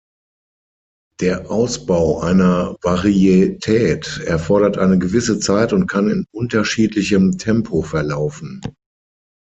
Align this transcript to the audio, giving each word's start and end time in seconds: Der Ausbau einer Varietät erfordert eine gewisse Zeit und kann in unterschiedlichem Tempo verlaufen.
Der 1.19 1.51
Ausbau 1.51 2.21
einer 2.21 2.75
Varietät 2.81 4.19
erfordert 4.25 4.79
eine 4.79 4.97
gewisse 4.97 5.37
Zeit 5.37 5.73
und 5.73 5.85
kann 5.85 6.09
in 6.09 6.25
unterschiedlichem 6.33 7.37
Tempo 7.37 7.83
verlaufen. 7.83 8.61